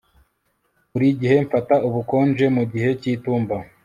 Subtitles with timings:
[0.91, 3.55] Buri gihe mfata ubukonje mu gihe cyitumba